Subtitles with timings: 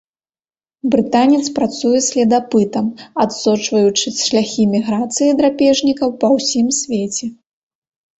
[0.93, 2.85] Брытанец працуе следапытам,
[3.23, 7.25] адсочваючы шляхі міграцыі драпежнікаў па ўсім свеце.